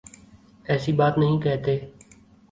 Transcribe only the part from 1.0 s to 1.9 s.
بات نہیں کہتے